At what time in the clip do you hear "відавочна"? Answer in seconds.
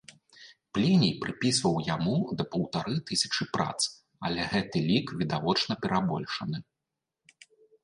5.23-5.73